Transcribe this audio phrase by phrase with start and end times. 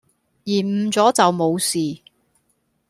[0.45, 2.01] 延誤左就無事